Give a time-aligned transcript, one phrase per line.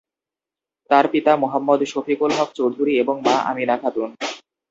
[0.89, 4.09] তার পিতা "মোহাম্মদ শফিকুল হক চৌধুরী" এবং মা "আমিনা খাতুন"।